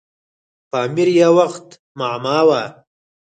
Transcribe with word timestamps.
پامیر 0.69 1.09
یو 1.21 1.31
وخت 1.39 1.67
معما 1.97 2.37
وه. 2.47 2.61